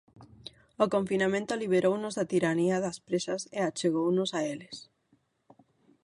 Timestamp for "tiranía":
2.31-2.77